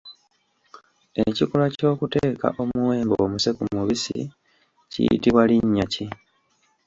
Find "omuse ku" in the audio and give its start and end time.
3.25-3.63